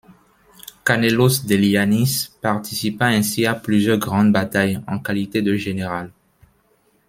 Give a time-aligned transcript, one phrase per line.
[0.83, 6.11] Kanellos Deliyannis participa ainsi à plusieurs grandes batailles en qualité de général.